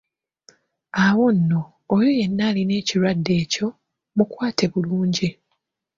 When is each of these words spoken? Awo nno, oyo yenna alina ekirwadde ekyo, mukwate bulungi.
Awo 1.05 1.25
nno, 1.37 1.61
oyo 1.95 2.09
yenna 2.19 2.43
alina 2.49 2.73
ekirwadde 2.81 3.31
ekyo, 3.43 3.67
mukwate 4.15 4.63
bulungi. 4.73 5.29